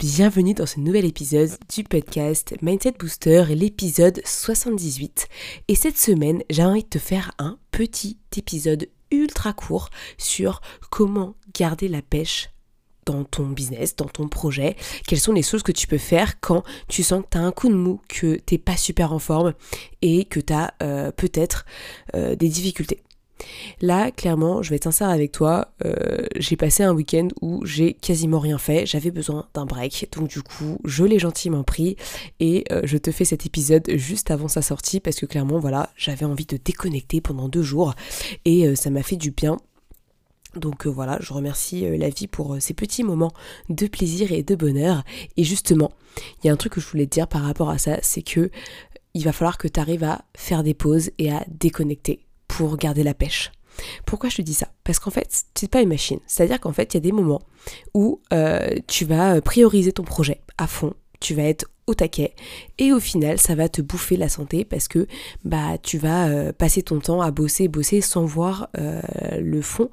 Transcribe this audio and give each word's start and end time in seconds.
Bienvenue 0.00 0.54
dans 0.54 0.64
ce 0.64 0.80
nouvel 0.80 1.04
épisode 1.04 1.50
du 1.68 1.84
podcast 1.84 2.54
Mindset 2.62 2.92
Booster, 2.92 3.44
l'épisode 3.50 4.22
78. 4.24 5.28
Et 5.68 5.74
cette 5.74 5.98
semaine, 5.98 6.42
j'ai 6.48 6.64
envie 6.64 6.84
de 6.84 6.88
te 6.88 6.98
faire 6.98 7.32
un 7.38 7.58
petit 7.70 8.16
épisode 8.34 8.88
ultra 9.10 9.52
court 9.52 9.90
sur 10.16 10.62
comment 10.90 11.34
garder 11.52 11.86
la 11.86 12.00
pêche 12.00 12.48
dans 13.04 13.24
ton 13.24 13.44
business, 13.48 13.94
dans 13.94 14.06
ton 14.06 14.26
projet, 14.26 14.74
quelles 15.06 15.20
sont 15.20 15.34
les 15.34 15.42
choses 15.42 15.62
que 15.62 15.70
tu 15.70 15.86
peux 15.86 15.98
faire 15.98 16.40
quand 16.40 16.62
tu 16.88 17.02
sens 17.02 17.22
que 17.22 17.28
tu 17.32 17.36
as 17.36 17.42
un 17.42 17.52
coup 17.52 17.68
de 17.68 17.74
mou, 17.74 18.00
que 18.08 18.36
t'es 18.36 18.56
pas 18.56 18.78
super 18.78 19.12
en 19.12 19.18
forme 19.18 19.52
et 20.00 20.24
que 20.24 20.40
tu 20.40 20.54
as 20.54 20.72
euh, 20.82 21.12
peut-être 21.12 21.66
euh, 22.14 22.34
des 22.36 22.48
difficultés. 22.48 23.02
Là, 23.80 24.10
clairement, 24.10 24.62
je 24.62 24.70
vais 24.70 24.76
être 24.76 24.84
sincère 24.84 25.08
avec 25.08 25.32
toi, 25.32 25.68
euh, 25.84 26.26
j'ai 26.36 26.56
passé 26.56 26.82
un 26.82 26.92
week-end 26.92 27.28
où 27.40 27.64
j'ai 27.64 27.94
quasiment 27.94 28.38
rien 28.38 28.58
fait, 28.58 28.86
j'avais 28.86 29.10
besoin 29.10 29.46
d'un 29.54 29.66
break, 29.66 30.08
donc 30.16 30.28
du 30.28 30.42
coup, 30.42 30.78
je 30.84 31.04
l'ai 31.04 31.18
gentiment 31.18 31.62
pris 31.64 31.96
et 32.40 32.64
je 32.84 32.96
te 32.98 33.10
fais 33.10 33.24
cet 33.24 33.46
épisode 33.46 33.84
juste 33.94 34.30
avant 34.30 34.48
sa 34.48 34.62
sortie 34.62 35.00
parce 35.00 35.16
que 35.16 35.26
clairement, 35.26 35.58
voilà, 35.58 35.90
j'avais 35.96 36.24
envie 36.24 36.46
de 36.46 36.58
déconnecter 36.62 37.20
pendant 37.20 37.48
deux 37.48 37.62
jours 37.62 37.94
et 38.44 38.74
ça 38.76 38.90
m'a 38.90 39.02
fait 39.02 39.16
du 39.16 39.30
bien. 39.30 39.58
Donc 40.56 40.86
euh, 40.86 40.90
voilà, 40.90 41.18
je 41.20 41.32
remercie 41.32 41.86
euh, 41.86 41.96
la 41.96 42.08
vie 42.08 42.26
pour 42.26 42.54
euh, 42.54 42.60
ces 42.60 42.74
petits 42.74 43.04
moments 43.04 43.32
de 43.68 43.86
plaisir 43.86 44.32
et 44.32 44.42
de 44.42 44.54
bonheur. 44.54 45.04
Et 45.36 45.44
justement, 45.44 45.92
il 46.42 46.46
y 46.46 46.50
a 46.50 46.52
un 46.52 46.56
truc 46.56 46.72
que 46.74 46.80
je 46.80 46.86
voulais 46.86 47.06
te 47.06 47.12
dire 47.12 47.28
par 47.28 47.42
rapport 47.42 47.70
à 47.70 47.78
ça, 47.78 47.98
c'est 48.02 48.22
que 48.22 48.50
il 49.14 49.24
va 49.24 49.32
falloir 49.32 49.58
que 49.58 49.68
tu 49.68 49.80
arrives 49.80 50.04
à 50.04 50.24
faire 50.36 50.62
des 50.62 50.74
pauses 50.74 51.10
et 51.18 51.32
à 51.32 51.44
déconnecter 51.48 52.20
pour 52.60 52.76
garder 52.76 53.02
la 53.02 53.14
pêche. 53.14 53.52
Pourquoi 54.04 54.28
je 54.28 54.36
te 54.36 54.42
dis 54.42 54.52
ça? 54.52 54.68
Parce 54.84 54.98
qu'en 54.98 55.10
fait, 55.10 55.44
c'est 55.54 55.70
pas 55.70 55.80
une 55.80 55.88
machine. 55.88 56.20
C'est-à-dire 56.26 56.60
qu'en 56.60 56.74
fait, 56.74 56.92
il 56.92 56.96
y 56.96 56.98
a 56.98 57.00
des 57.00 57.12
moments 57.12 57.40
où 57.94 58.20
tu 58.86 59.06
vas 59.06 59.40
prioriser 59.40 59.92
ton 59.92 60.02
projet 60.02 60.42
à 60.58 60.66
fond, 60.66 60.92
tu 61.20 61.34
vas 61.34 61.44
être 61.44 61.64
au 61.86 61.94
taquet 61.94 62.34
et 62.78 62.92
au 62.92 63.00
final 63.00 63.38
ça 63.38 63.54
va 63.54 63.68
te 63.68 63.82
bouffer 63.82 64.16
la 64.16 64.28
santé 64.28 64.64
parce 64.64 64.86
que 64.86 65.08
bah 65.44 65.76
tu 65.82 65.98
vas 65.98 66.28
euh, 66.28 66.52
passer 66.52 66.82
ton 66.82 67.00
temps 67.00 67.20
à 67.20 67.32
bosser 67.32 67.66
bosser 67.66 68.00
sans 68.00 68.24
voir 68.24 68.68
euh, 68.78 69.00
le 69.40 69.60
fond 69.60 69.90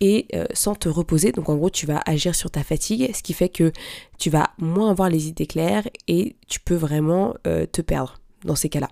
et 0.00 0.26
euh, 0.34 0.44
sans 0.52 0.74
te 0.74 0.90
reposer 0.90 1.32
donc 1.32 1.48
en 1.48 1.56
gros 1.56 1.70
tu 1.70 1.86
vas 1.86 2.02
agir 2.04 2.34
sur 2.34 2.50
ta 2.50 2.62
fatigue 2.62 3.10
ce 3.14 3.22
qui 3.22 3.32
fait 3.32 3.48
que 3.48 3.72
tu 4.18 4.28
vas 4.28 4.50
moins 4.58 4.90
avoir 4.90 5.08
les 5.08 5.28
idées 5.28 5.46
claires 5.46 5.88
et 6.06 6.36
tu 6.48 6.60
peux 6.60 6.74
vraiment 6.74 7.34
te 7.44 7.80
perdre 7.80 8.20
dans 8.44 8.56
ces 8.56 8.68
cas-là. 8.68 8.90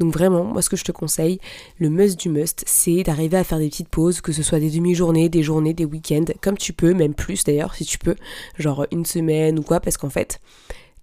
Donc 0.00 0.12
vraiment, 0.12 0.44
moi 0.44 0.62
ce 0.62 0.70
que 0.70 0.76
je 0.76 0.84
te 0.84 0.92
conseille, 0.92 1.38
le 1.78 1.88
must 1.88 2.18
du 2.18 2.28
must, 2.28 2.64
c'est 2.66 3.02
d'arriver 3.02 3.36
à 3.36 3.44
faire 3.44 3.58
des 3.58 3.68
petites 3.68 3.88
pauses, 3.88 4.20
que 4.20 4.32
ce 4.32 4.42
soit 4.42 4.60
des 4.60 4.70
demi-journées, 4.70 5.28
des 5.28 5.42
journées, 5.42 5.74
des 5.74 5.84
week-ends, 5.84 6.24
comme 6.40 6.58
tu 6.58 6.72
peux, 6.72 6.94
même 6.94 7.14
plus 7.14 7.44
d'ailleurs 7.44 7.74
si 7.74 7.84
tu 7.84 7.98
peux, 7.98 8.16
genre 8.58 8.86
une 8.92 9.04
semaine 9.04 9.58
ou 9.58 9.62
quoi, 9.62 9.80
parce 9.80 9.96
qu'en 9.96 10.10
fait, 10.10 10.40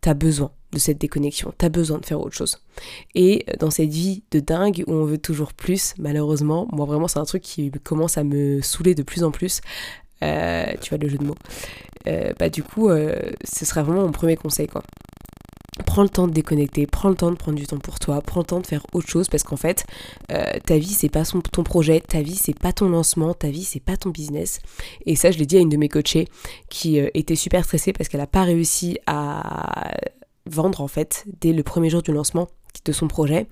t'as 0.02 0.14
besoin 0.14 0.52
de 0.72 0.80
cette 0.80 1.00
déconnexion, 1.00 1.54
t'as 1.58 1.70
besoin 1.70 1.98
de 1.98 2.06
faire 2.06 2.20
autre 2.20 2.36
chose. 2.36 2.60
Et 3.16 3.46
dans 3.60 3.72
cette 3.72 3.90
vie 3.90 4.24
de 4.32 4.40
dingue 4.40 4.84
où 4.88 4.94
on 4.94 5.06
veut 5.06 5.18
toujours 5.18 5.54
plus, 5.54 5.94
malheureusement, 5.98 6.68
moi 6.72 6.86
vraiment 6.86 7.08
c'est 7.08 7.19
un 7.19 7.25
truc 7.25 7.42
qui 7.42 7.72
commence 7.84 8.18
à 8.18 8.24
me 8.24 8.62
saouler 8.62 8.96
de 8.96 9.03
plus 9.03 9.24
en 9.24 9.31
plus. 9.31 9.62
Euh, 10.24 10.66
tu 10.81 10.90
vois 10.90 10.98
le 10.98 11.08
jeu 11.09 11.18
de 11.18 11.24
mots. 11.25 11.36
Euh, 12.08 12.34
bah 12.38 12.50
du 12.50 12.64
coup, 12.64 12.90
euh, 12.90 13.16
ce 13.44 13.66
serait 13.66 13.84
vraiment 13.84 14.03
mon 14.03 14.12
premier 14.12 14.36
conseil 14.36 14.68
quoi. 14.68 14.84
Prends 15.85 16.03
le 16.03 16.09
temps 16.09 16.28
de 16.28 16.34
déconnecter, 16.34 16.85
prends 16.88 17.09
le 17.09 17.16
temps 17.16 17.31
de 17.31 17.35
prendre 17.35 17.57
du 17.57 17.66
temps 17.66 17.79
pour 17.79 18.00
toi, 18.00 18.22
prends 18.22 18.41
le 18.41 18.45
temps 18.45 18.59
de 18.59 18.67
faire 18.67 18.85
autre 18.94 19.07
chose 19.07 19.28
parce 19.28 19.44
qu'en 19.44 19.56
fait, 19.56 19.85
euh, 20.31 20.51
ta 20.66 20.78
vie 20.78 20.94
c'est 20.94 21.09
pas 21.09 21.23
ton 21.23 21.63
projet, 21.63 22.00
ta 22.00 22.22
vie 22.22 22.35
c'est 22.35 22.57
pas 22.57 22.73
ton 22.73 22.90
lancement, 22.90 23.34
ta 23.34 23.50
vie 23.50 23.63
c'est 23.63 23.79
pas 23.79 23.97
ton 23.97 24.09
business. 24.09 24.59
Et 25.06 25.16
ça, 25.16 25.31
je 25.31 25.38
l'ai 25.38 25.45
dit 25.45 25.57
à 25.57 25.62
une 25.62 25.69
de 25.69 25.78
mes 25.78 25.89
coachées 25.89 26.28
qui 26.69 27.00
euh, 27.00 27.09
était 27.13 27.35
super 27.35 27.66
stressée 27.66 27.94
parce 27.94 28.09
qu'elle 28.09 28.22
a 28.22 28.28
pas 28.28 28.44
réussi 28.44 29.00
à 29.07 29.91
vendre 30.45 30.81
en 30.81 30.88
fait 30.88 31.25
dès 31.41 31.53
le 31.53 31.63
premier 31.63 31.89
jour 31.89 32.01
du 32.01 32.12
lancement 32.12 32.50
de 32.85 32.91
son 32.91 33.07
projet. 33.07 33.47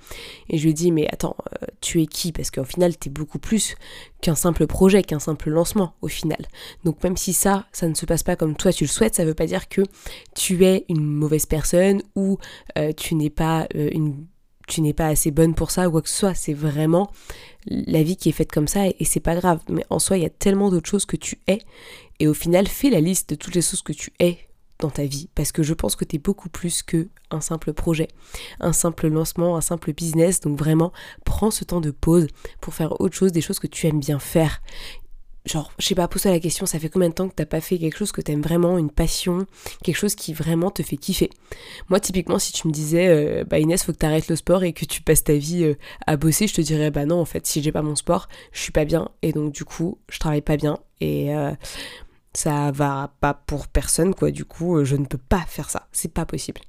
Et 0.49 0.57
je 0.57 0.63
lui 0.63 0.71
ai 0.71 0.73
dit, 0.73 0.91
mais 0.91 1.07
attends, 1.11 1.35
euh, 1.61 1.67
tu 1.81 2.01
es 2.01 2.07
qui? 2.07 2.31
Parce 2.31 2.51
qu'au 2.51 2.63
final, 2.63 2.97
tu 2.97 3.09
es 3.09 3.11
beaucoup 3.11 3.39
plus 3.39 3.75
qu'un 4.21 4.35
simple 4.35 4.67
projet, 4.67 5.03
qu'un 5.03 5.19
simple 5.19 5.49
lancement 5.49 5.93
au 6.01 6.07
final. 6.07 6.45
Donc 6.83 7.03
même 7.03 7.17
si 7.17 7.33
ça, 7.33 7.65
ça 7.71 7.87
ne 7.87 7.93
se 7.93 8.05
passe 8.05 8.23
pas 8.23 8.35
comme 8.35 8.55
toi 8.55 8.73
tu 8.73 8.83
le 8.83 8.89
souhaites, 8.89 9.15
ça 9.15 9.25
veut 9.25 9.33
pas 9.33 9.45
dire 9.45 9.69
que 9.69 9.81
tu 10.35 10.65
es 10.65 10.85
une 10.89 11.03
mauvaise 11.03 11.45
personne 11.45 12.01
ou 12.15 12.37
euh, 12.77 12.91
tu 12.93 13.15
n'es 13.15 13.29
pas 13.29 13.67
euh, 13.75 13.89
une 13.91 14.25
tu 14.67 14.81
n'es 14.81 14.91
pas 14.91 15.07
assez 15.07 15.31
bonne 15.31 15.55
pour 15.55 15.71
ça 15.71 15.87
ou 15.87 15.91
quoi 15.91 16.01
que 16.01 16.09
ce 16.09 16.17
soit, 16.17 16.33
c'est 16.33 16.53
vraiment 16.53 17.09
la 17.67 18.03
vie 18.03 18.17
qui 18.17 18.27
est 18.27 18.33
faite 18.33 18.51
comme 18.51 18.67
ça 18.67 18.85
et 18.87 19.05
c'est 19.05 19.21
pas 19.21 19.35
grave. 19.35 19.61
Mais 19.69 19.85
en 19.89 19.97
soi, 19.97 20.17
il 20.17 20.23
y 20.23 20.25
a 20.25 20.29
tellement 20.29 20.69
d'autres 20.69 20.89
choses 20.89 21.05
que 21.05 21.15
tu 21.15 21.39
es 21.47 21.59
et 22.19 22.27
au 22.27 22.33
final, 22.33 22.67
fais 22.67 22.89
la 22.89 22.99
liste 22.99 23.29
de 23.29 23.35
toutes 23.35 23.55
les 23.55 23.61
choses 23.61 23.81
que 23.81 23.93
tu 23.93 24.11
es 24.19 24.46
dans 24.79 24.89
ta 24.89 25.05
vie 25.05 25.29
parce 25.35 25.51
que 25.51 25.63
je 25.63 25.73
pense 25.73 25.95
que 25.95 26.05
tu 26.05 26.17
es 26.17 26.19
beaucoup 26.19 26.49
plus 26.49 26.83
que 26.83 27.07
un 27.31 27.41
simple 27.41 27.73
projet, 27.73 28.07
un 28.59 28.73
simple 28.73 29.07
lancement, 29.07 29.57
un 29.57 29.61
simple 29.61 29.93
business. 29.93 30.39
Donc 30.41 30.57
vraiment, 30.57 30.91
prends 31.25 31.51
ce 31.51 31.63
temps 31.63 31.81
de 31.81 31.91
pause 31.91 32.27
pour 32.61 32.73
faire 32.73 32.99
autre 33.01 33.15
chose, 33.15 33.31
des 33.31 33.41
choses 33.41 33.59
que 33.59 33.67
tu 33.67 33.87
aimes 33.87 33.99
bien 33.99 34.19
faire. 34.19 34.61
Genre, 35.45 35.71
je 35.79 35.85
sais 35.85 35.95
pas, 35.95 36.09
pose-toi 36.09 36.31
la 36.31 36.41
question, 36.41 36.65
ça 36.65 36.77
fait 36.77 36.89
combien 36.89 37.07
de 37.07 37.13
temps 37.13 37.29
que 37.29 37.33
t'as 37.33 37.45
pas 37.45 37.61
fait 37.61 37.77
quelque 37.77 37.97
chose 37.97 38.11
que 38.11 38.19
t'aimes 38.19 38.41
vraiment, 38.41 38.77
une 38.77 38.91
passion, 38.91 39.45
quelque 39.81 39.95
chose 39.95 40.13
qui 40.13 40.33
vraiment 40.33 40.71
te 40.71 40.83
fait 40.83 40.97
kiffer? 40.97 41.29
Moi, 41.87 42.01
typiquement, 42.01 42.37
si 42.37 42.51
tu 42.51 42.67
me 42.67 42.73
disais, 42.73 43.07
euh, 43.07 43.45
bah 43.45 43.57
Inès, 43.57 43.81
faut 43.81 43.93
que 43.93 43.97
t'arrêtes 43.97 44.27
le 44.27 44.35
sport 44.35 44.65
et 44.65 44.73
que 44.73 44.83
tu 44.83 45.01
passes 45.01 45.23
ta 45.23 45.35
vie 45.35 45.63
euh, 45.63 45.75
à 46.05 46.17
bosser, 46.17 46.47
je 46.47 46.53
te 46.53 46.59
dirais, 46.59 46.91
bah 46.91 47.05
non, 47.05 47.21
en 47.21 47.25
fait, 47.25 47.47
si 47.47 47.63
j'ai 47.63 47.71
pas 47.71 47.81
mon 47.81 47.95
sport, 47.95 48.27
je 48.51 48.59
suis 48.59 48.73
pas 48.73 48.83
bien 48.83 49.09
et 49.21 49.31
donc 49.31 49.53
du 49.53 49.63
coup, 49.63 49.99
je 50.09 50.19
travaille 50.19 50.41
pas 50.41 50.57
bien 50.57 50.79
et 50.99 51.33
euh, 51.33 51.53
ça 52.37 52.69
va 52.69 53.11
pas 53.19 53.33
pour 53.33 53.67
personne 53.67 54.13
quoi 54.13 54.29
du 54.29 54.45
coup 54.45 54.77
euh, 54.77 54.85
je 54.85 54.95
ne 54.95 55.05
peux 55.05 55.17
pas 55.17 55.41
faire 55.47 55.71
ça 55.71 55.87
c'est 55.91 56.13
pas 56.13 56.23
possible 56.23 56.61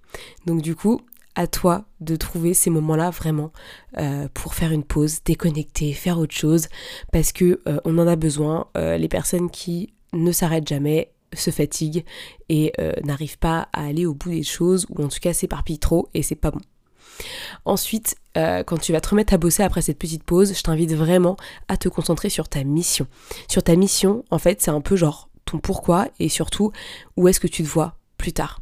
donc 0.47 0.63
du 0.63 0.75
coup 0.75 1.03
à 1.35 1.47
toi 1.47 1.85
de 2.01 2.17
trouver 2.17 2.55
ces 2.55 2.71
moments-là 2.71 3.11
vraiment 3.11 3.53
euh, 3.99 4.29
pour 4.35 4.55
faire 4.55 4.73
une 4.73 4.83
pause, 4.83 5.19
déconnecter, 5.25 5.93
faire 5.93 6.19
autre 6.19 6.35
chose, 6.35 6.67
parce 7.13 7.31
que 7.31 7.61
euh, 7.69 7.79
on 7.85 7.97
en 7.99 8.09
a 8.09 8.17
besoin. 8.17 8.67
les 8.75 9.07
personnes 9.07 9.49
qui 9.49 9.93
ne 10.13 10.33
s'arrêtent 10.33 10.67
jamais 10.67 11.13
se 11.33 11.53
fatiguent 11.53 12.05
et 12.49 12.73
n'arrivent 13.05 13.39
pas 13.39 13.69
à 13.73 13.85
aller 13.85 14.05
au 14.05 14.15
bout 14.15 14.31
des 14.31 14.43
choses, 14.43 14.85
ou 14.89 15.05
en 15.05 15.07
tout 15.07 15.21
cas 15.21 15.33
s'éparpillent 15.33 15.79
trop 15.79 16.09
et 16.13 16.25
c'est 16.25 16.35
pas 16.35 16.51
bon. 16.51 16.61
Ensuite, 17.65 18.17
quand 18.35 18.79
tu 18.81 18.91
vas 18.91 19.01
te 19.01 19.11
remettre 19.11 19.33
à 19.33 19.39
bosser 19.39 19.63
après 19.63 19.83
cette 19.83 19.99
petite 19.99 20.25
pause, 20.25 20.55
je 20.57 20.63
t'invite 20.63 20.93
vraiment 20.93 21.37
à 21.69 21.77
te 21.77 21.89
concentrer 21.89 22.31
sur 22.31 22.49
ta 22.49 22.65
mission. 22.65 23.07
Sur 23.49 23.63
ta 23.63 23.77
mission, 23.77 24.25
en 24.33 24.39
fait, 24.39 24.61
c'est 24.61 24.73
un 24.73 24.81
peu 24.81 24.97
genre 24.97 25.28
ton 25.51 25.59
pourquoi 25.59 26.09
et 26.19 26.29
surtout 26.29 26.73
où 27.17 27.29
est-ce 27.29 27.41
que 27.41 27.47
tu 27.47 27.63
te 27.63 27.69
vois 27.69 27.97
plus 28.17 28.33
tard. 28.33 28.59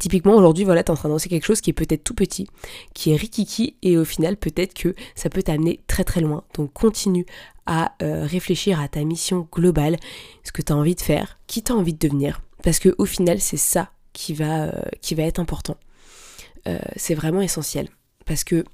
Typiquement 0.00 0.34
aujourd'hui, 0.34 0.64
voilà, 0.64 0.82
tu 0.82 0.88
es 0.88 0.90
en 0.90 0.96
train 0.96 1.08
de 1.08 1.18
quelque 1.18 1.44
chose 1.44 1.60
qui 1.60 1.70
est 1.70 1.74
peut-être 1.74 2.02
tout 2.02 2.14
petit, 2.14 2.48
qui 2.94 3.12
est 3.12 3.16
rikiki 3.16 3.76
et 3.82 3.96
au 3.96 4.04
final 4.04 4.36
peut-être 4.36 4.74
que 4.74 4.94
ça 5.14 5.30
peut 5.30 5.42
t'amener 5.42 5.80
très 5.86 6.02
très 6.04 6.20
loin. 6.20 6.42
Donc 6.54 6.72
continue 6.72 7.26
à 7.66 7.94
euh, 8.02 8.26
réfléchir 8.26 8.80
à 8.80 8.88
ta 8.88 9.04
mission 9.04 9.48
globale, 9.52 9.96
ce 10.42 10.52
que 10.52 10.62
tu 10.62 10.72
as 10.72 10.76
envie 10.76 10.96
de 10.96 11.00
faire, 11.00 11.38
qui 11.46 11.62
tu 11.62 11.72
as 11.72 11.76
envie 11.76 11.94
de 11.94 11.98
devenir. 11.98 12.42
Parce 12.62 12.78
que 12.78 12.94
au 12.98 13.04
final, 13.04 13.40
c'est 13.40 13.56
ça 13.56 13.90
qui 14.12 14.34
va, 14.34 14.64
euh, 14.64 14.82
qui 15.00 15.14
va 15.14 15.22
être 15.22 15.38
important. 15.38 15.76
Euh, 16.66 16.78
c'est 16.96 17.14
vraiment 17.14 17.40
essentiel. 17.40 17.88
Parce 18.26 18.42
que 18.42 18.64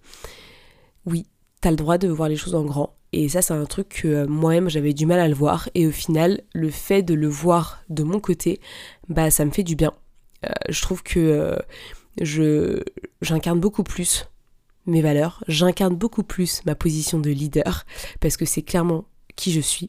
oui, 1.06 1.26
tu 1.60 1.68
as 1.68 1.70
le 1.70 1.76
droit 1.76 1.98
de 1.98 2.08
voir 2.08 2.28
les 2.28 2.36
choses 2.36 2.54
en 2.54 2.64
grand, 2.64 2.94
et 3.12 3.28
ça, 3.28 3.42
c'est 3.42 3.54
un 3.54 3.64
truc 3.64 3.88
que 3.88 4.08
euh, 4.08 4.26
moi-même, 4.26 4.68
j'avais 4.68 4.92
du 4.92 5.06
mal 5.06 5.18
à 5.18 5.28
le 5.28 5.34
voir. 5.34 5.68
Et 5.74 5.86
au 5.86 5.90
final, 5.90 6.42
le 6.54 6.70
fait 6.70 7.02
de 7.02 7.14
le 7.14 7.28
voir 7.28 7.82
de 7.88 8.02
mon 8.02 8.20
côté, 8.20 8.60
bah, 9.08 9.30
ça 9.30 9.44
me 9.44 9.50
fait 9.50 9.64
du 9.64 9.74
bien. 9.74 9.92
Euh, 10.44 10.50
je 10.68 10.80
trouve 10.80 11.02
que 11.02 11.18
euh, 11.18 11.56
je 12.20 12.82
j'incarne 13.20 13.60
beaucoup 13.60 13.82
plus 13.82 14.26
mes 14.86 15.02
valeurs, 15.02 15.44
j'incarne 15.46 15.94
beaucoup 15.94 16.22
plus 16.22 16.64
ma 16.64 16.74
position 16.74 17.18
de 17.18 17.30
leader, 17.30 17.84
parce 18.20 18.36
que 18.36 18.44
c'est 18.44 18.62
clairement 18.62 19.04
qui 19.36 19.52
je 19.52 19.60
suis. 19.60 19.88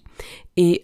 Et 0.57 0.81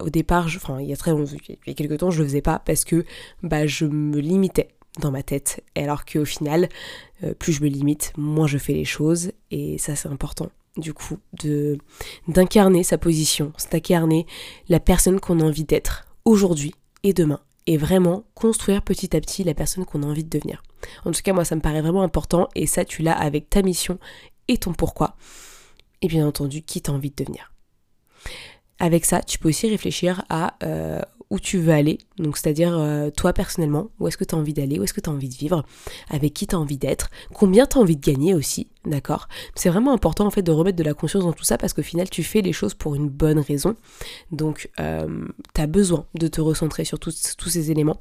au 0.00 0.10
départ, 0.10 0.46
enfin, 0.46 0.80
il 0.80 0.88
y 0.88 0.92
a 0.92 0.96
très 0.96 1.12
longtemps, 1.12 1.36
il 1.48 1.58
y 1.66 1.70
a 1.70 1.74
quelques 1.74 1.98
temps, 1.98 2.10
je 2.10 2.20
le 2.20 2.28
faisais 2.28 2.42
pas 2.42 2.58
parce 2.58 2.84
que 2.84 3.04
bah, 3.42 3.66
je 3.66 3.84
me 3.84 4.18
limitais 4.18 4.68
dans 5.00 5.10
ma 5.10 5.22
tête. 5.22 5.62
Alors 5.76 6.04
qu'au 6.04 6.24
final, 6.24 6.68
plus 7.38 7.52
je 7.52 7.62
me 7.62 7.68
limite, 7.68 8.12
moins 8.16 8.46
je 8.46 8.58
fais 8.58 8.72
les 8.72 8.86
choses, 8.86 9.32
et 9.50 9.78
ça, 9.78 9.94
c'est 9.94 10.08
important 10.08 10.50
du 10.76 10.94
coup, 10.94 11.18
d'incarner 12.28 12.82
sa 12.82 12.98
position, 12.98 13.52
d'incarner 13.70 14.26
la 14.68 14.80
personne 14.80 15.20
qu'on 15.20 15.40
a 15.40 15.44
envie 15.44 15.64
d'être 15.64 16.06
aujourd'hui 16.24 16.74
et 17.02 17.12
demain. 17.12 17.40
et 17.66 17.76
vraiment 17.76 18.24
construire 18.34 18.82
petit 18.82 19.16
à 19.16 19.20
petit 19.20 19.44
la 19.44 19.54
personne 19.54 19.84
qu'on 19.84 20.02
a 20.02 20.06
envie 20.06 20.24
de 20.24 20.28
devenir. 20.28 20.64
En 21.04 21.12
tout 21.12 21.22
cas, 21.22 21.32
moi, 21.32 21.44
ça 21.44 21.54
me 21.54 21.60
paraît 21.60 21.80
vraiment 21.80 22.02
important 22.02 22.48
et 22.56 22.66
ça, 22.66 22.84
tu 22.84 23.02
l'as 23.02 23.16
avec 23.16 23.48
ta 23.48 23.62
mission 23.62 24.00
et 24.48 24.58
ton 24.58 24.72
pourquoi. 24.72 25.14
Et 26.00 26.08
bien 26.08 26.26
entendu, 26.26 26.62
qui 26.62 26.82
t'as 26.82 26.90
envie 26.90 27.10
de 27.10 27.16
devenir. 27.16 27.52
Avec 28.80 29.04
ça, 29.04 29.22
tu 29.22 29.38
peux 29.38 29.48
aussi 29.48 29.68
réfléchir 29.68 30.24
à 30.28 30.56
euh, 30.64 31.00
où 31.32 31.40
tu 31.40 31.56
veux 31.56 31.72
aller, 31.72 31.96
donc 32.18 32.36
c'est-à-dire 32.36 32.76
euh, 32.76 33.08
toi 33.08 33.32
personnellement, 33.32 33.88
où 33.98 34.06
est-ce 34.06 34.18
que 34.18 34.24
tu 34.24 34.34
as 34.34 34.38
envie 34.38 34.52
d'aller, 34.52 34.78
où 34.78 34.84
est-ce 34.84 34.92
que 34.92 35.00
tu 35.00 35.08
as 35.08 35.12
envie 35.14 35.30
de 35.30 35.34
vivre, 35.34 35.64
avec 36.10 36.34
qui 36.34 36.46
tu 36.46 36.54
as 36.54 36.58
envie 36.58 36.76
d'être, 36.76 37.08
combien 37.32 37.64
tu 37.64 37.78
as 37.78 37.80
envie 37.80 37.96
de 37.96 38.04
gagner 38.04 38.34
aussi, 38.34 38.68
d'accord? 38.84 39.28
C'est 39.54 39.70
vraiment 39.70 39.94
important 39.94 40.26
en 40.26 40.30
fait 40.30 40.42
de 40.42 40.52
remettre 40.52 40.76
de 40.76 40.84
la 40.84 40.92
conscience 40.92 41.24
dans 41.24 41.32
tout 41.32 41.44
ça 41.44 41.56
parce 41.56 41.72
qu'au 41.72 41.80
final 41.80 42.10
tu 42.10 42.22
fais 42.22 42.42
les 42.42 42.52
choses 42.52 42.74
pour 42.74 42.94
une 42.94 43.08
bonne 43.08 43.38
raison. 43.38 43.76
Donc 44.30 44.68
euh, 44.78 45.24
tu 45.54 45.60
as 45.62 45.66
besoin 45.66 46.04
de 46.12 46.28
te 46.28 46.42
recentrer 46.42 46.84
sur 46.84 46.98
tous, 46.98 47.14
ces 47.46 47.70
éléments. 47.70 47.98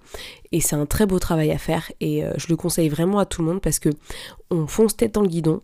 Et 0.51 0.59
c'est 0.59 0.75
un 0.75 0.85
très 0.85 1.05
beau 1.05 1.17
travail 1.17 1.51
à 1.51 1.57
faire. 1.57 1.89
Et 2.01 2.25
euh, 2.25 2.33
je 2.35 2.47
le 2.49 2.57
conseille 2.57 2.89
vraiment 2.89 3.19
à 3.19 3.25
tout 3.25 3.41
le 3.41 3.47
monde 3.47 3.61
parce 3.61 3.79
que 3.79 3.87
on 4.49 4.67
fonce 4.67 4.97
tête 4.97 5.13
dans 5.15 5.21
le 5.21 5.29
guidon, 5.29 5.61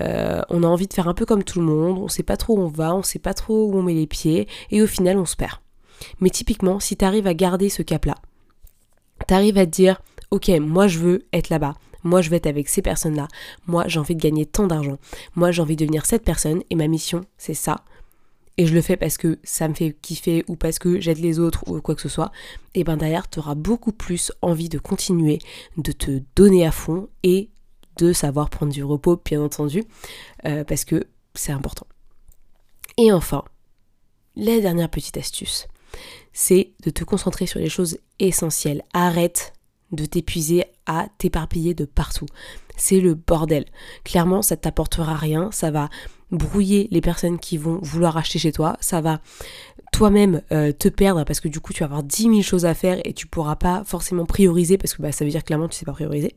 on 0.00 0.62
a 0.64 0.66
envie 0.66 0.88
de 0.88 0.92
faire 0.92 1.06
un 1.06 1.14
peu 1.14 1.24
comme 1.24 1.44
tout 1.44 1.60
le 1.60 1.64
monde, 1.64 1.98
on 1.98 2.08
sait 2.08 2.24
pas 2.24 2.36
trop 2.36 2.58
où 2.58 2.60
on 2.60 2.66
va, 2.66 2.92
on 2.92 3.04
sait 3.04 3.20
pas 3.20 3.34
trop 3.34 3.66
où 3.70 3.78
on 3.78 3.82
met 3.84 3.94
les 3.94 4.08
pieds. 4.08 4.48
Et 4.72 4.82
au 4.82 4.88
final 4.88 5.16
on 5.16 5.24
se 5.24 5.36
perd. 5.36 5.58
Mais 6.20 6.30
typiquement, 6.30 6.80
si 6.80 6.96
tu 6.96 7.04
arrives 7.04 7.26
à 7.26 7.34
garder 7.34 7.68
ce 7.68 7.82
cap-là, 7.82 8.14
tu 9.26 9.34
arrives 9.34 9.58
à 9.58 9.66
te 9.66 9.70
dire, 9.70 10.00
ok, 10.30 10.48
moi 10.60 10.86
je 10.86 10.98
veux 10.98 11.26
être 11.32 11.48
là-bas, 11.48 11.74
moi 12.02 12.20
je 12.20 12.30
veux 12.30 12.36
être 12.36 12.46
avec 12.46 12.68
ces 12.68 12.82
personnes-là, 12.82 13.28
moi 13.66 13.84
j'ai 13.86 13.98
envie 13.98 14.16
de 14.16 14.22
gagner 14.22 14.46
tant 14.46 14.66
d'argent, 14.66 14.98
moi 15.34 15.50
j'ai 15.50 15.62
envie 15.62 15.76
de 15.76 15.84
devenir 15.84 16.06
cette 16.06 16.24
personne 16.24 16.62
et 16.70 16.74
ma 16.74 16.88
mission 16.88 17.24
c'est 17.38 17.54
ça. 17.54 17.84
Et 18.56 18.66
je 18.66 18.74
le 18.74 18.82
fais 18.82 18.96
parce 18.96 19.16
que 19.16 19.38
ça 19.42 19.66
me 19.66 19.74
fait 19.74 19.96
kiffer 20.00 20.44
ou 20.46 20.54
parce 20.54 20.78
que 20.78 21.00
j'aide 21.00 21.18
les 21.18 21.40
autres 21.40 21.64
ou 21.66 21.80
quoi 21.80 21.96
que 21.96 22.00
ce 22.00 22.08
soit. 22.08 22.30
Et 22.74 22.84
ben 22.84 22.96
derrière, 22.96 23.28
tu 23.28 23.40
auras 23.40 23.56
beaucoup 23.56 23.90
plus 23.90 24.30
envie 24.42 24.68
de 24.68 24.78
continuer, 24.78 25.40
de 25.76 25.90
te 25.90 26.22
donner 26.36 26.64
à 26.64 26.70
fond 26.70 27.08
et 27.24 27.50
de 27.96 28.12
savoir 28.12 28.50
prendre 28.50 28.72
du 28.72 28.84
repos, 28.84 29.20
bien 29.24 29.42
entendu, 29.42 29.82
euh, 30.46 30.62
parce 30.62 30.84
que 30.84 31.04
c'est 31.34 31.50
important. 31.50 31.86
Et 32.96 33.10
enfin, 33.10 33.42
la 34.36 34.60
dernière 34.60 34.88
petite 34.88 35.16
astuce 35.16 35.66
c'est 36.34 36.72
de 36.82 36.90
te 36.90 37.04
concentrer 37.04 37.46
sur 37.46 37.60
les 37.60 37.70
choses 37.70 37.96
essentielles. 38.18 38.82
Arrête 38.92 39.54
de 39.92 40.04
t'épuiser 40.04 40.64
à 40.84 41.06
t'éparpiller 41.16 41.72
de 41.72 41.86
partout. 41.86 42.26
C'est 42.76 43.00
le 43.00 43.14
bordel. 43.14 43.64
Clairement, 44.04 44.42
ça 44.42 44.56
ne 44.56 44.60
t'apportera 44.60 45.14
rien, 45.14 45.50
ça 45.52 45.70
va 45.70 45.88
brouiller 46.30 46.88
les 46.90 47.00
personnes 47.00 47.38
qui 47.38 47.56
vont 47.56 47.78
vouloir 47.80 48.16
acheter 48.16 48.40
chez 48.40 48.50
toi, 48.50 48.76
ça 48.80 49.00
va 49.00 49.20
toi-même 49.92 50.42
euh, 50.50 50.72
te 50.72 50.88
perdre 50.88 51.22
parce 51.24 51.38
que 51.38 51.46
du 51.46 51.60
coup 51.60 51.72
tu 51.72 51.80
vas 51.80 51.86
avoir 51.86 52.02
10 52.02 52.22
000 52.24 52.42
choses 52.42 52.64
à 52.66 52.74
faire 52.74 53.00
et 53.04 53.12
tu 53.12 53.28
pourras 53.28 53.54
pas 53.54 53.84
forcément 53.84 54.26
prioriser 54.26 54.76
parce 54.76 54.94
que 54.94 55.02
bah, 55.02 55.12
ça 55.12 55.24
veut 55.24 55.30
dire 55.30 55.44
clairement 55.44 55.68
tu 55.68 55.76
sais 55.76 55.84
pas 55.84 55.92
prioriser. 55.92 56.34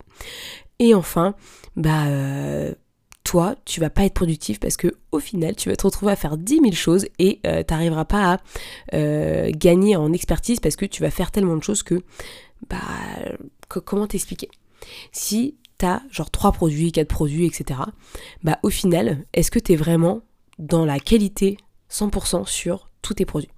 Et 0.78 0.94
enfin, 0.94 1.34
bah 1.76 2.06
euh, 2.06 2.76
toi, 3.28 3.56
tu 3.66 3.82
vas 3.82 3.90
pas 3.90 4.06
être 4.06 4.14
productif 4.14 4.58
parce 4.58 4.78
que 4.78 4.96
au 5.12 5.20
final, 5.20 5.54
tu 5.54 5.68
vas 5.68 5.76
te 5.76 5.84
retrouver 5.84 6.14
à 6.14 6.16
faire 6.16 6.38
10 6.38 6.62
000 6.62 6.72
choses 6.72 7.08
et 7.20 7.42
euh, 7.46 7.62
tu 7.62 7.74
n'arriveras 7.74 8.06
pas 8.06 8.36
à 8.36 8.38
euh, 8.94 9.52
gagner 9.54 9.98
en 9.98 10.14
expertise 10.14 10.62
parce 10.62 10.78
que 10.78 10.86
tu 10.86 11.02
vas 11.02 11.12
faire 11.12 11.30
tellement 11.32 11.58
de 11.58 11.62
choses 11.62 11.84
que, 11.84 12.02
bah, 12.70 12.78
comment 13.68 14.08
t'expliquer? 14.08 14.48
Si 15.12 15.58
tu 15.78 15.86
as 15.86 16.04
genre 16.10 16.32
3 16.32 16.54
produits, 16.54 16.94
4 16.94 17.06
produits, 17.10 17.46
etc., 17.46 17.82
bah, 18.44 18.60
au 18.64 18.70
final, 18.70 19.26
est-ce 19.34 19.52
que 19.52 19.60
tu 19.60 19.74
es 19.74 19.76
vraiment 19.76 20.22
dans 20.58 20.86
la 20.86 20.98
qualité 20.98 21.58
100% 21.92 22.48
sur 22.48 22.90
tous 23.02 23.16
tes 23.16 23.26
produits? 23.26 23.52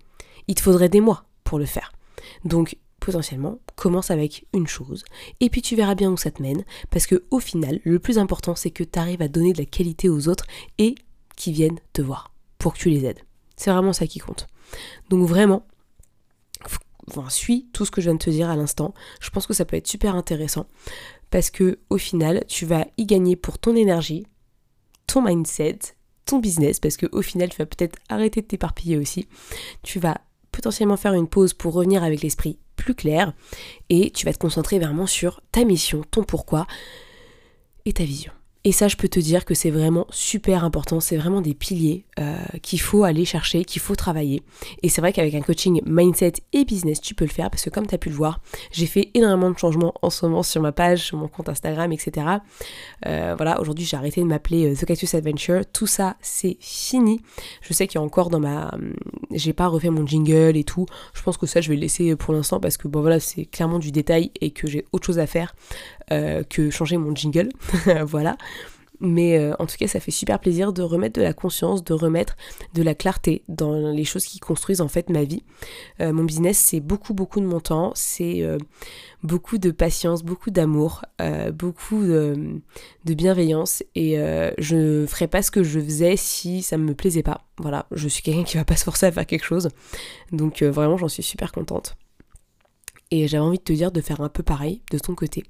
Il 0.47 0.55
te 0.55 0.63
faudrait 0.63 0.89
des 0.89 0.99
mois 0.99 1.25
pour 1.43 1.59
le 1.59 1.67
faire. 1.67 1.91
Donc, 2.43 2.75
potentiellement, 2.99 3.59
commence 3.75 4.11
avec 4.11 4.45
une 4.53 4.67
chose, 4.67 5.03
et 5.39 5.49
puis 5.49 5.61
tu 5.61 5.75
verras 5.75 5.95
bien 5.95 6.11
où 6.11 6.17
ça 6.17 6.31
te 6.31 6.41
mène, 6.41 6.63
parce 6.89 7.07
que 7.07 7.23
au 7.31 7.39
final, 7.39 7.79
le 7.83 7.99
plus 7.99 8.17
important, 8.17 8.55
c'est 8.55 8.71
que 8.71 8.83
tu 8.83 8.99
arrives 8.99 9.21
à 9.21 9.27
donner 9.27 9.53
de 9.53 9.59
la 9.59 9.65
qualité 9.65 10.09
aux 10.09 10.27
autres 10.27 10.45
et 10.77 10.95
qu'ils 11.35 11.53
viennent 11.53 11.79
te 11.93 12.01
voir 12.01 12.33
pour 12.57 12.73
que 12.73 12.79
tu 12.79 12.89
les 12.89 13.05
aides. 13.05 13.19
C'est 13.55 13.71
vraiment 13.71 13.93
ça 13.93 14.07
qui 14.07 14.19
compte. 14.19 14.47
Donc 15.09 15.27
vraiment, 15.27 15.65
suis 17.29 17.67
tout 17.73 17.85
ce 17.85 17.91
que 17.91 18.01
je 18.01 18.07
viens 18.07 18.15
de 18.15 18.23
te 18.23 18.29
dire 18.29 18.49
à 18.49 18.55
l'instant. 18.55 18.93
Je 19.19 19.29
pense 19.29 19.47
que 19.47 19.53
ça 19.53 19.65
peut 19.65 19.77
être 19.77 19.87
super 19.87 20.15
intéressant 20.15 20.67
parce 21.31 21.49
que 21.49 21.79
au 21.89 21.97
final, 21.97 22.43
tu 22.47 22.65
vas 22.65 22.85
y 22.97 23.05
gagner 23.05 23.35
pour 23.35 23.59
ton 23.59 23.75
énergie, 23.75 24.25
ton 25.07 25.21
mindset, 25.21 25.79
ton 26.25 26.39
business, 26.39 26.79
parce 26.79 26.97
que 26.97 27.07
au 27.11 27.21
final, 27.21 27.49
tu 27.49 27.57
vas 27.57 27.65
peut-être 27.65 27.97
arrêter 28.09 28.41
de 28.41 28.47
t'éparpiller 28.47 28.97
aussi. 28.97 29.27
Tu 29.83 29.99
vas 29.99 30.21
potentiellement 30.51 30.97
faire 30.97 31.13
une 31.13 31.27
pause 31.27 31.53
pour 31.53 31.73
revenir 31.73 32.03
avec 32.03 32.21
l'esprit 32.21 32.59
plus 32.79 32.95
clair 32.95 33.33
et 33.89 34.09
tu 34.11 34.25
vas 34.25 34.33
te 34.33 34.39
concentrer 34.39 34.79
vraiment 34.79 35.07
sur 35.07 35.41
ta 35.51 35.63
mission, 35.63 36.03
ton 36.09 36.23
pourquoi 36.23 36.65
et 37.85 37.93
ta 37.93 38.03
vision. 38.03 38.31
Et 38.65 38.73
ça, 38.73 38.89
je 38.89 38.97
peux 38.97 39.07
te 39.07 39.21
dire 39.21 39.45
que 39.45 39.53
c'est 39.53 39.69
vraiment 39.69 40.05
super 40.09 40.65
important, 40.65 40.99
c'est 40.99 41.15
vraiment 41.15 41.39
des 41.39 41.53
piliers 41.53 42.03
euh, 42.19 42.35
qu'il 42.61 42.81
faut 42.81 43.05
aller 43.05 43.23
chercher, 43.23 43.63
qu'il 43.63 43.81
faut 43.81 43.95
travailler. 43.95 44.43
Et 44.83 44.89
c'est 44.89 44.99
vrai 44.99 45.13
qu'avec 45.13 45.33
un 45.33 45.39
coaching 45.39 45.81
mindset 45.85 46.33
et 46.51 46.65
business, 46.65 46.99
tu 46.99 47.15
peux 47.15 47.23
le 47.23 47.31
faire 47.31 47.49
parce 47.49 47.63
que 47.63 47.69
comme 47.69 47.87
tu 47.87 47.95
as 47.95 47.97
pu 47.97 48.09
le 48.09 48.15
voir, 48.15 48.41
j'ai 48.73 48.85
fait 48.85 49.11
énormément 49.13 49.49
de 49.49 49.57
changements 49.57 49.93
en 50.01 50.09
ce 50.09 50.25
moment 50.25 50.43
sur 50.43 50.61
ma 50.61 50.73
page, 50.73 51.05
sur 51.05 51.17
mon 51.17 51.29
compte 51.29 51.47
Instagram, 51.47 51.93
etc. 51.93 52.27
Euh, 53.05 53.33
voilà, 53.37 53.61
aujourd'hui 53.61 53.85
j'ai 53.85 53.95
arrêté 53.95 54.19
de 54.19 54.25
m'appeler 54.25 54.69
euh, 54.69 54.75
The 54.75 54.83
Cactus 54.83 55.13
Adventure. 55.13 55.61
Tout 55.71 55.87
ça, 55.87 56.17
c'est 56.19 56.57
fini. 56.59 57.21
Je 57.61 57.71
sais 57.71 57.87
qu'il 57.87 57.97
y 57.97 58.03
a 58.03 58.05
encore 58.05 58.29
dans 58.29 58.41
ma... 58.41 58.73
Hum, 58.73 58.93
j'ai 59.31 59.53
pas 59.53 59.67
refait 59.67 59.89
mon 59.89 60.05
jingle 60.05 60.57
et 60.57 60.65
tout. 60.65 60.85
Je 61.13 61.21
pense 61.21 61.37
que 61.37 61.45
ça, 61.45 61.61
je 61.61 61.69
vais 61.69 61.75
le 61.75 61.81
laisser 61.81 62.13
pour 62.17 62.33
l'instant 62.33 62.59
parce 62.59 62.75
que 62.75 62.89
bon 62.89 62.99
voilà, 62.99 63.21
c'est 63.21 63.45
clairement 63.45 63.79
du 63.79 63.93
détail 63.93 64.31
et 64.41 64.51
que 64.51 64.67
j'ai 64.67 64.85
autre 64.91 65.05
chose 65.05 65.19
à 65.19 65.27
faire 65.27 65.55
que 66.09 66.69
changer 66.69 66.97
mon 66.97 67.15
jingle. 67.15 67.49
voilà. 68.05 68.37
Mais 68.99 69.37
euh, 69.37 69.53
en 69.59 69.65
tout 69.65 69.77
cas, 69.77 69.87
ça 69.87 69.99
fait 69.99 70.11
super 70.11 70.39
plaisir 70.39 70.73
de 70.73 70.81
remettre 70.81 71.17
de 71.19 71.23
la 71.23 71.33
conscience, 71.33 71.83
de 71.83 71.93
remettre 71.93 72.35
de 72.73 72.83
la 72.83 72.95
clarté 72.95 73.43
dans 73.47 73.91
les 73.91 74.03
choses 74.03 74.25
qui 74.25 74.39
construisent 74.39 74.81
en 74.81 74.87
fait 74.87 75.09
ma 75.09 75.23
vie. 75.23 75.43
Euh, 76.01 76.11
mon 76.11 76.23
business, 76.23 76.57
c'est 76.57 76.81
beaucoup, 76.81 77.13
beaucoup 77.13 77.39
de 77.39 77.45
mon 77.45 77.61
temps, 77.61 77.91
c'est 77.95 78.41
euh, 78.41 78.57
beaucoup 79.23 79.57
de 79.57 79.71
patience, 79.71 80.23
beaucoup 80.23 80.51
d'amour, 80.51 81.03
beaucoup 81.53 82.03
de, 82.03 82.61
bienveillance 83.05 83.83
et 83.95 84.15
je 84.57 84.75
ne 85.01 85.05
ferais 85.05 85.27
pas 85.27 85.41
ce 85.41 85.51
que 85.51 85.63
je 85.63 85.79
faisais 85.79 86.15
si 86.15 86.61
ça 86.61 86.77
ne 86.77 86.83
me 86.83 86.93
plaisait 86.93 87.23
pas. 87.23 87.41
Voilà, 87.57 87.85
je 87.91 88.07
suis 88.07 88.21
quelqu'un 88.21 88.43
qui 88.43 88.57
va 88.57 88.65
pas 88.65 88.75
se 88.75 88.83
forcer 88.83 89.07
à 89.07 89.11
faire 89.11 89.25
quelque 89.25 89.43
chose. 89.43 89.69
Donc 90.31 90.63
vraiment, 90.63 90.97
j'en 90.97 91.07
suis 91.09 91.23
super 91.23 91.51
contente. 91.51 91.97
Et 93.11 93.27
j'avais 93.27 93.43
envie 93.43 93.57
de 93.57 93.63
te 93.63 93.73
dire 93.73 93.91
de 93.91 94.01
faire 94.01 94.21
un 94.21 94.29
peu 94.29 94.43
pareil 94.43 94.81
de 94.91 94.99
ton 94.99 95.15
côté. 95.15 95.43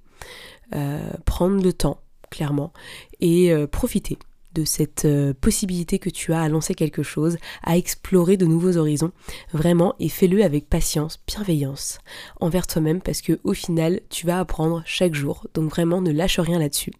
Prendre 1.26 1.64
le 1.64 1.73
temps 1.73 1.99
clairement, 2.30 2.71
et 3.19 3.52
euh, 3.52 3.68
profiter 3.68 4.18
de 4.54 4.66
cette 4.66 5.06
euh, 5.06 5.33
possibilité 5.40 5.99
que 5.99 6.09
tu 6.09 6.33
as 6.33 6.42
à 6.42 6.49
lancer 6.49 6.73
quelque 6.73 7.04
chose, 7.04 7.38
à 7.64 7.78
explorer 7.78 8.35
de 8.35 8.45
nouveaux 8.45 8.78
horizons, 8.78 9.11
vraiment, 9.54 9.95
et 9.99 10.09
fais-le 10.09 10.44
avec 10.44 10.69
patience, 10.69 11.19
bienveillance 11.28 11.99
envers 12.40 12.66
toi-même, 12.66 13.02
parce 13.02 13.21
que 13.21 13.40
au 13.44 13.54
final, 13.54 14.02
tu 14.09 14.26
vas 14.26 14.40
apprendre 14.40 14.81
chaque 14.85 15.14
jour, 15.14 15.45
donc 15.54 15.69
vraiment, 15.69 16.02
ne 16.02 16.11
lâche 16.11 16.40
rien 16.40 16.59
là-dessus. 16.59 16.92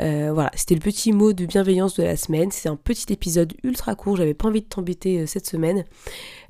Euh, 0.00 0.30
voilà, 0.32 0.50
c'était 0.54 0.74
le 0.74 0.80
petit 0.80 1.12
mot 1.12 1.32
de 1.32 1.44
bienveillance 1.44 1.96
de 1.96 2.02
la 2.02 2.16
semaine. 2.16 2.50
C'est 2.50 2.68
un 2.68 2.76
petit 2.76 3.12
épisode 3.12 3.52
ultra 3.62 3.94
court. 3.94 4.16
J'avais 4.16 4.34
pas 4.34 4.48
envie 4.48 4.62
de 4.62 4.66
t'embêter 4.66 5.26
cette 5.26 5.46
semaine. 5.46 5.84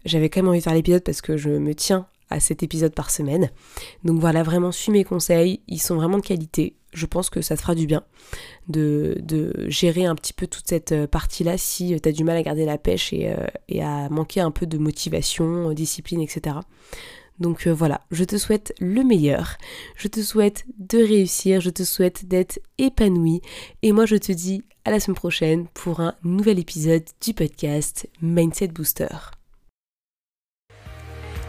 J'avais 0.05 0.31
quand 0.31 0.41
même 0.41 0.49
envie 0.49 0.61
de 0.61 0.63
faire 0.63 0.75
l'épisode 0.75 1.03
parce 1.03 1.21
que 1.21 1.37
je 1.37 1.51
me 1.51 1.75
tiens 1.75 2.07
à 2.33 2.41
cet 2.41 2.63
épisode 2.63 2.95
par 2.95 3.11
semaine. 3.11 3.51
Donc 4.05 4.21
voilà, 4.21 4.43
vraiment 4.43 4.73
suis 4.73 4.93
mes 4.93 5.05
conseils. 5.05 5.61
Ils 5.69 5.81
sont 5.81 5.97
vraiment 5.97 6.19
de 6.19 6.23
qualité 6.23 6.77
je 6.93 7.07
pense 7.07 7.31
que 7.31 7.41
ça 7.41 7.57
te 7.57 7.63
fera 7.63 7.75
du 7.75 7.87
bien 7.87 8.05
de, 8.69 9.21
gérer 9.69 10.05
un 10.05 10.15
petit 10.15 10.33
peu 10.33 10.47
toute 10.47 10.69
cette 10.69 10.93
euh, 10.93 11.07
partie-là 11.07 11.57
si 11.57 11.95
euh, 11.95 11.99
tu 12.03 12.09
as 12.09 12.13
du 12.13 12.25
mal 12.25 12.37
à 12.37 12.43
garder 12.43 12.65
la 12.65 12.79
pêche 12.79 13.13
et, 13.13 13.29
euh, 13.31 13.47
et, 13.69 13.83
à 13.83 14.09
manquer 14.09 14.41
un 14.41 14.51
peu 14.51 14.67
de 14.67 14.79
motivation, 14.79 15.73
discipline, 15.73 16.21
etc. 16.21 16.57
Donc 17.39 17.67
voilà, 17.67 18.03
je 18.11 18.25
te 18.25 18.37
souhaite 18.37 18.75
le 18.79 19.03
meilleur, 19.03 19.57
je 19.97 20.07
te 20.07 20.21
souhaite 20.21 20.65
de 20.79 20.99
réussir, 20.99 21.61
je 21.61 21.71
te 21.71 21.83
souhaite 21.83 22.27
d'être 22.27 22.61
épanoui 22.79 23.41
et 23.83 23.93
moi 23.93 24.07
je 24.07 24.17
te 24.17 24.31
dis 24.31 24.63
à 24.85 24.91
la 24.91 25.01
semaine 25.01 25.17
prochaine 25.17 25.67
pour 25.75 26.01
un 26.01 26.15
nouvel 26.23 26.59
épisode 26.59 27.05
du 27.25 27.35
podcast 27.35 28.07
Mindset 28.21 28.69
Booster. 28.69 29.09